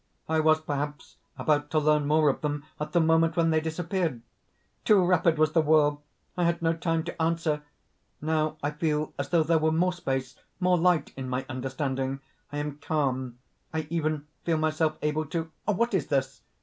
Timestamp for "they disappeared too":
3.51-4.99